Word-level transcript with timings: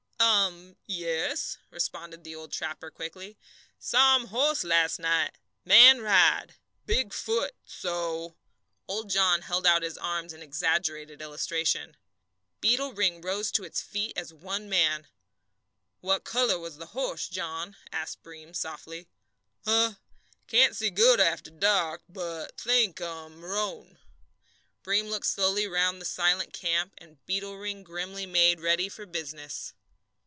"Um, 0.23 0.75
yes," 0.85 1.57
responded 1.71 2.23
the 2.23 2.35
old 2.35 2.51
trapper, 2.51 2.91
quickly. 2.91 3.39
"Saw 3.79 4.15
um 4.15 4.27
horse 4.27 4.63
las' 4.63 4.99
night 4.99 5.31
man 5.65 5.99
ride 6.01 6.53
big 6.85 7.11
foot 7.11 7.55
so." 7.65 8.35
Old 8.87 9.09
John 9.09 9.41
held 9.41 9.65
out 9.65 9.81
his 9.81 9.97
arms 9.97 10.31
in 10.31 10.43
exaggerated 10.43 11.23
illustration. 11.23 11.97
Beetle 12.59 12.93
Ring 12.93 13.21
rose 13.21 13.51
to 13.53 13.63
its 13.63 13.81
feet 13.81 14.13
as 14.15 14.31
one 14.31 14.69
man. 14.69 15.07
"What 16.01 16.23
colour 16.23 16.59
was 16.59 16.77
the 16.77 16.85
horse, 16.87 17.27
John?" 17.27 17.75
asked 17.91 18.21
Breem 18.21 18.53
softly. 18.55 19.07
"Huh! 19.65 19.93
Can't 20.45 20.75
see 20.75 20.91
good 20.91 21.19
after 21.19 21.49
dark, 21.49 22.03
but 22.07 22.59
think 22.61 23.01
um 23.01 23.43
roan." 23.43 23.97
Breem 24.83 25.07
looked 25.09 25.25
slowly 25.27 25.65
round 25.67 25.99
the 25.99 26.05
silent 26.05 26.53
camp, 26.53 26.93
and 26.99 27.25
Beetle 27.25 27.57
Ring 27.57 27.81
grimly 27.83 28.27
made 28.27 28.59
ready 28.59 28.87
for 28.89 29.07
business. 29.07 29.73